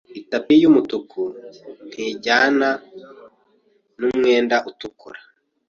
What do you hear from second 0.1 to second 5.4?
Itapi yumutuku ntizajyana nu mwenda utukura.